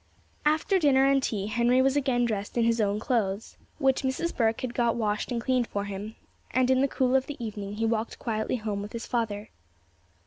[0.45, 4.35] After dinner and tea, Henry was again dressed in his own clothes, which Mrs.
[4.35, 6.15] Burke had got washed and cleaned for him,
[6.49, 9.49] and in the cool of the evening he walked quietly home with his father.